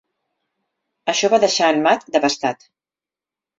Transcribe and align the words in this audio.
Això 1.13 1.31
va 1.35 1.39
deixar 1.45 1.71
en 1.75 1.83
Matt 1.85 2.11
devastat. 2.19 2.69